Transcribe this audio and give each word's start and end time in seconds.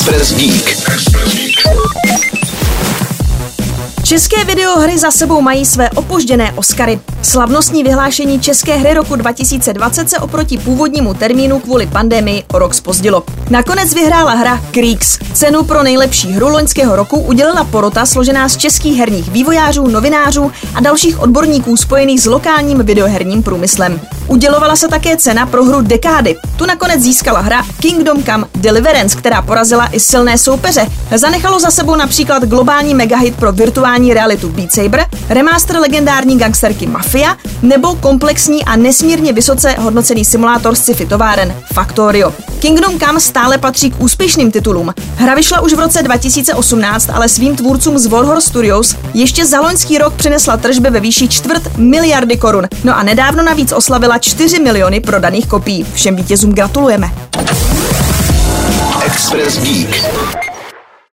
Express 0.00 0.34
Geek. 0.34 0.76
České 4.02 4.44
videohry 4.44 4.98
za 4.98 5.10
sebou 5.10 5.40
mají 5.40 5.66
své 5.66 5.90
opožděné 5.90 6.52
Oscary. 6.52 7.00
Slavnostní 7.22 7.84
vyhlášení 7.84 8.40
České 8.40 8.76
hry 8.76 8.94
roku 8.94 9.16
2020 9.16 10.10
se 10.10 10.18
oproti 10.18 10.58
původnímu 10.58 11.14
termínu 11.14 11.58
kvůli 11.58 11.86
pandemii 11.86 12.44
o 12.52 12.58
rok 12.58 12.74
spozdilo. 12.74 13.22
Nakonec 13.50 13.94
vyhrála 13.94 14.32
hra 14.32 14.60
Creeks. 14.70 15.18
Cenu 15.32 15.62
pro 15.62 15.82
nejlepší 15.82 16.32
hru 16.32 16.48
loňského 16.48 16.96
roku 16.96 17.20
udělila 17.20 17.64
porota 17.64 18.06
složená 18.06 18.48
z 18.48 18.56
českých 18.56 18.98
herních 18.98 19.28
vývojářů, 19.28 19.86
novinářů 19.86 20.52
a 20.74 20.80
dalších 20.80 21.20
odborníků 21.20 21.76
spojených 21.76 22.22
s 22.22 22.26
lokálním 22.26 22.78
videoherním 22.78 23.42
průmyslem. 23.42 24.00
Udělovala 24.26 24.76
se 24.76 24.88
také 24.88 25.16
cena 25.16 25.46
pro 25.46 25.64
hru 25.64 25.80
Dekády. 25.80 26.36
Tu 26.56 26.66
nakonec 26.66 27.00
získala 27.00 27.40
hra 27.40 27.62
Kingdom 27.80 28.22
Come 28.24 28.44
Deliverance, 28.54 29.18
která 29.18 29.42
porazila 29.42 29.86
i 29.86 30.00
silné 30.00 30.38
soupeře. 30.38 30.86
Zanechalo 31.14 31.60
za 31.60 31.70
sebou 31.70 31.96
například 31.96 32.44
globální 32.44 32.94
megahit 32.94 33.36
pro 33.36 33.52
virtuální 33.52 34.14
realitu 34.14 34.48
Beat 34.48 34.72
Saber, 34.72 35.06
remaster 35.28 35.76
legendární 35.76 36.38
gangsterky 36.38 36.86
Mafia 36.86 37.09
nebo 37.62 37.94
komplexní 37.94 38.64
a 38.64 38.76
nesmírně 38.76 39.32
vysoce 39.32 39.74
hodnocený 39.78 40.24
simulátor 40.24 40.74
sci-fi 40.74 41.06
továren 41.06 41.54
Factorio. 41.74 42.34
Kingdom 42.58 42.98
Come 42.98 43.20
stále 43.20 43.58
patří 43.58 43.90
k 43.90 44.00
úspěšným 44.00 44.50
titulům. 44.50 44.94
Hra 45.16 45.34
vyšla 45.34 45.60
už 45.60 45.72
v 45.72 45.78
roce 45.78 46.02
2018, 46.02 47.10
ale 47.10 47.28
svým 47.28 47.56
tvůrcům 47.56 47.98
z 47.98 48.06
Warhorse 48.06 48.48
Studios 48.48 48.96
ještě 49.14 49.46
za 49.46 49.60
loňský 49.60 49.98
rok 49.98 50.14
přinesla 50.14 50.56
tržby 50.56 50.90
ve 50.90 51.00
výši 51.00 51.28
čtvrt 51.28 51.76
miliardy 51.76 52.36
korun. 52.36 52.68
No 52.84 52.96
a 52.96 53.02
nedávno 53.02 53.42
navíc 53.42 53.72
oslavila 53.72 54.18
4 54.18 54.58
miliony 54.58 55.00
prodaných 55.00 55.46
kopií. 55.46 55.86
Všem 55.94 56.16
vítězům 56.16 56.52
gratulujeme. 56.52 57.10
Express 59.06 59.58
Geek. 59.58 60.49